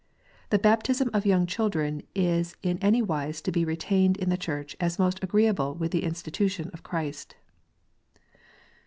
The 0.49 0.57
baptism 0.57 1.11
of 1.13 1.27
young 1.27 1.45
children 1.45 2.01
is 2.15 2.57
in 2.63 2.79
any 2.79 3.03
wise 3.03 3.39
to 3.41 3.51
be 3.51 3.63
retained 3.63 4.17
in 4.17 4.29
the 4.31 4.35
Church 4.35 4.75
as 4.79 4.97
most 4.97 5.23
agreeable 5.23 5.75
with 5.75 5.91
the 5.91 6.01
institution 6.01 6.71
of 6.73 6.81
Christ." 6.81 7.35